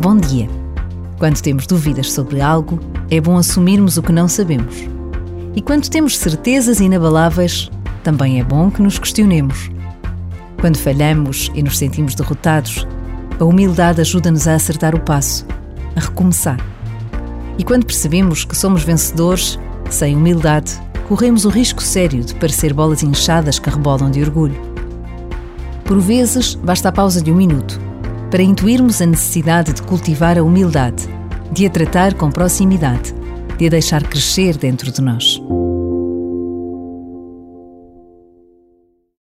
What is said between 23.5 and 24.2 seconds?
que rebolam